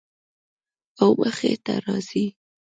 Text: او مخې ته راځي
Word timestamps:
او 1.01 1.09
مخې 1.19 1.51
ته 1.65 1.73
راځي 1.85 2.25